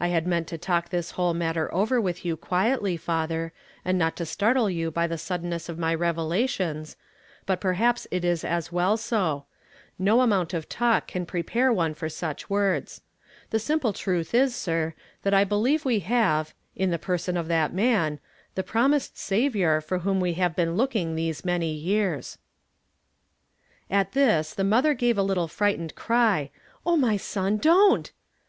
[0.00, 3.52] I had meant to talk this whole matter over with you quietly, father,
[3.84, 6.96] and not to startle you by the suddenness of my revelations,
[7.46, 9.44] but perhaps it is as well so;
[9.96, 13.00] no amount of talk can prepare one for such words.
[13.50, 17.72] The simple truth is, sir, that I believe we have, in the person of that
[17.72, 18.18] man,
[18.56, 22.38] the promised Saviour for whom we liave been looking these many yeai s."
[23.88, 26.50] At this the mother gave a little frightened cry,
[26.84, 27.56] "O my son!
[27.56, 28.10] Don't!